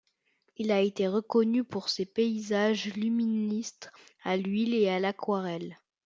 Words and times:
Il 0.57 0.71
a 0.71 0.79
été 0.81 1.07
reconnu 1.07 1.63
pour 1.63 1.87
ses 1.89 2.07
paysages 2.07 2.91
luministes 2.95 3.91
à 4.23 4.35
l'huile 4.35 4.73
et 4.73 4.89
à 4.89 4.97
l'aquarelle. 4.99 5.77